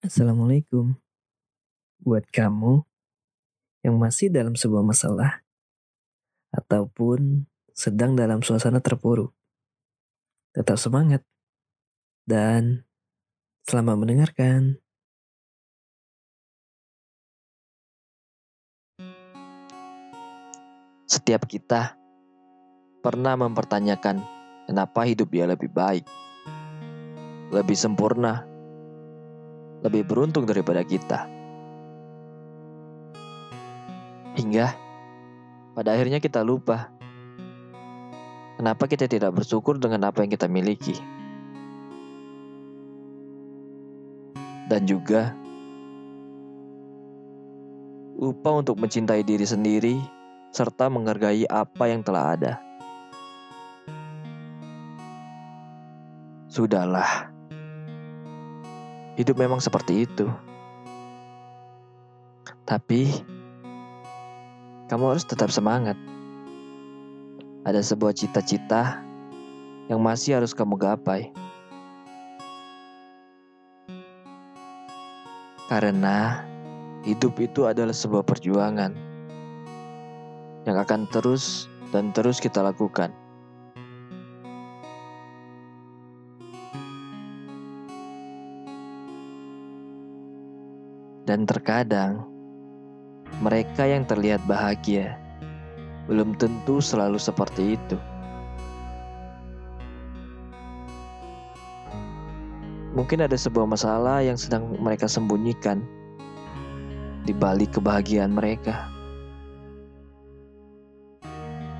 Assalamualaikum. 0.00 0.96
Buat 2.00 2.24
kamu 2.32 2.88
yang 3.84 4.00
masih 4.00 4.32
dalam 4.32 4.56
sebuah 4.56 4.80
masalah 4.80 5.44
ataupun 6.56 7.44
sedang 7.76 8.16
dalam 8.16 8.40
suasana 8.40 8.80
terpuruk, 8.80 9.28
tetap 10.56 10.80
semangat 10.80 11.20
dan 12.24 12.88
selamat 13.68 13.96
mendengarkan. 14.00 14.80
Setiap 21.04 21.44
kita 21.44 21.92
pernah 23.04 23.36
mempertanyakan 23.36 24.24
kenapa 24.64 25.04
hidup 25.04 25.28
dia 25.28 25.44
lebih 25.44 25.68
baik, 25.68 26.08
lebih 27.52 27.76
sempurna, 27.76 28.49
lebih 29.80 30.04
beruntung 30.04 30.44
daripada 30.44 30.84
kita. 30.84 31.28
Hingga 34.36 34.66
pada 35.76 35.96
akhirnya 35.96 36.20
kita 36.20 36.44
lupa 36.44 36.92
kenapa 38.60 38.84
kita 38.84 39.08
tidak 39.08 39.32
bersyukur 39.32 39.80
dengan 39.80 40.08
apa 40.08 40.20
yang 40.24 40.30
kita 40.32 40.46
miliki. 40.46 40.96
Dan 44.70 44.86
juga 44.86 45.34
lupa 48.20 48.54
untuk 48.54 48.78
mencintai 48.78 49.24
diri 49.26 49.42
sendiri 49.42 49.98
serta 50.52 50.86
menghargai 50.92 51.48
apa 51.48 51.84
yang 51.90 52.04
telah 52.04 52.36
ada. 52.36 52.52
Sudahlah. 56.50 57.29
Hidup 59.20 59.36
memang 59.36 59.60
seperti 59.60 60.08
itu. 60.08 60.24
Tapi 62.64 63.20
kamu 64.88 65.12
harus 65.12 65.28
tetap 65.28 65.52
semangat. 65.52 65.92
Ada 67.68 67.84
sebuah 67.84 68.16
cita-cita 68.16 69.04
yang 69.92 70.00
masih 70.00 70.40
harus 70.40 70.56
kamu 70.56 70.80
gapai. 70.80 71.28
Karena 75.68 76.40
hidup 77.04 77.36
itu 77.44 77.68
adalah 77.68 77.92
sebuah 77.92 78.24
perjuangan 78.24 78.96
yang 80.64 80.80
akan 80.80 81.04
terus 81.12 81.68
dan 81.92 82.08
terus 82.16 82.40
kita 82.40 82.64
lakukan. 82.64 83.12
Dan 91.28 91.44
terkadang 91.48 92.24
mereka 93.44 93.86
yang 93.86 94.02
terlihat 94.08 94.42
bahagia 94.48 95.16
belum 96.10 96.34
tentu 96.34 96.82
selalu 96.82 97.22
seperti 97.22 97.78
itu. 97.78 97.94
Mungkin 102.90 103.22
ada 103.22 103.38
sebuah 103.38 103.70
masalah 103.70 104.18
yang 104.18 104.34
sedang 104.34 104.74
mereka 104.82 105.06
sembunyikan 105.06 105.78
di 107.22 107.30
balik 107.30 107.78
kebahagiaan 107.78 108.34
mereka, 108.34 108.90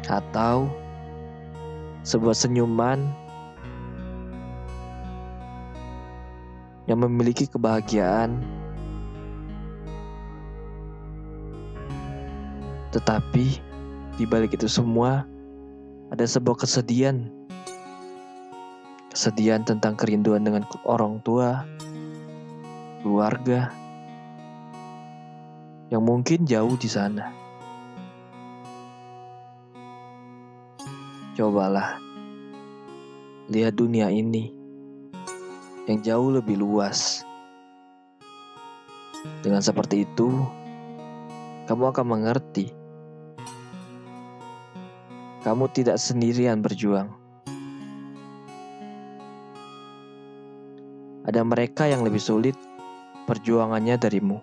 atau 0.06 0.70
sebuah 2.06 2.38
senyuman 2.38 3.02
yang 6.86 7.02
memiliki 7.02 7.50
kebahagiaan, 7.50 8.38
tetapi 12.91 13.58
di 14.19 14.25
balik 14.26 14.54
itu 14.54 14.66
semua 14.66 15.25
ada 16.10 16.26
sebuah 16.26 16.66
kesedihan 16.66 17.31
Kesedihan 19.10 19.66
tentang 19.66 19.98
kerinduan 19.98 20.47
dengan 20.47 20.62
orang 20.87 21.19
tua, 21.26 21.66
keluarga, 23.03 23.75
yang 25.91 26.06
mungkin 26.06 26.47
jauh 26.47 26.78
di 26.78 26.87
sana. 26.87 27.26
Cobalah 31.34 31.98
lihat 33.50 33.75
dunia 33.75 34.15
ini 34.15 34.54
yang 35.91 35.98
jauh 36.06 36.31
lebih 36.31 36.62
luas. 36.62 37.26
Dengan 39.42 39.59
seperti 39.59 40.06
itu, 40.06 40.31
kamu 41.66 41.91
akan 41.91 42.06
mengerti. 42.15 42.79
Kamu 45.41 45.73
tidak 45.73 45.97
sendirian 45.97 46.61
berjuang. 46.61 47.09
Ada 51.25 51.41
mereka 51.41 51.89
yang 51.89 52.05
lebih 52.05 52.21
sulit 52.21 52.53
perjuangannya 53.25 53.97
darimu. 53.97 54.37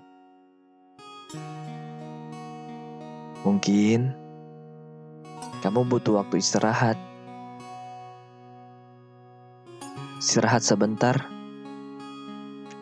Mungkin 3.45 4.09
kamu 5.61 5.85
butuh 5.85 6.17
waktu 6.17 6.41
istirahat. 6.41 6.97
Istirahat 10.17 10.65
sebentar 10.65 11.29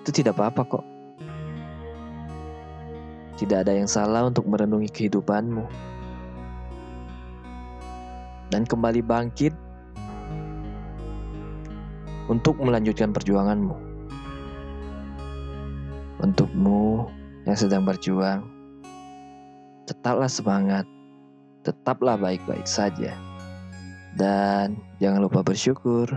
itu 0.08 0.24
tidak 0.24 0.40
apa-apa 0.40 0.64
kok. 0.64 0.86
Tidak 3.36 3.68
ada 3.68 3.76
yang 3.76 3.92
salah 3.92 4.24
untuk 4.24 4.47
merenungi 4.47 4.88
kehidupanmu 4.88 5.94
dan 8.53 8.67
kembali 8.67 9.01
bangkit 9.01 9.53
untuk 12.25 12.57
melanjutkan 12.57 13.13
perjuanganmu. 13.13 13.78
Untukmu 16.25 17.05
yang 17.45 17.57
sedang 17.57 17.85
berjuang, 17.85 18.41
tetaplah 19.85 20.29
semangat, 20.29 20.85
tetaplah 21.61 22.17
baik-baik 22.17 22.66
saja, 22.66 23.13
dan 24.17 24.79
jangan 24.97 25.22
lupa 25.22 25.45
bersyukur. 25.45 26.09